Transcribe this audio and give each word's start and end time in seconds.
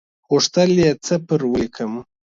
غوښتل 0.29 0.71
یې 0.83 0.91
څه 1.05 1.15
پر 1.27 1.41
ولیکم. 1.51 1.93